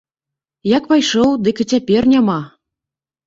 Як 0.77 0.87
пайшоў, 0.93 1.29
дык 1.47 1.61
і 1.65 1.67
цяпер 1.73 2.09
няма. 2.13 2.39